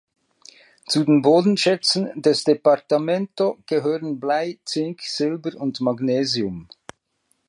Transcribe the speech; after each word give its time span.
Zu 0.87 1.03
den 1.03 1.21
Bodenschätzen 1.21 2.09
des 2.23 2.43
Departamento 2.43 3.59
gehören 3.67 4.19
Blei, 4.19 4.57
Zink, 4.65 5.01
Silber 5.03 5.51
und 5.55 5.79
Magnesium. 5.79 6.67